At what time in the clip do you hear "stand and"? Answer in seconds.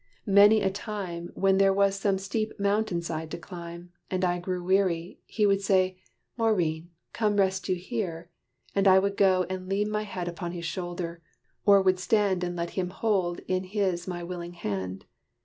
11.99-12.55